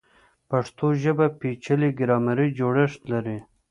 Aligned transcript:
پښتو 0.49 0.85
ژبه 1.03 1.25
پیچلی 1.39 1.89
ګرامري 1.99 2.47
جوړښت 2.59 3.01
لري. 3.11 3.37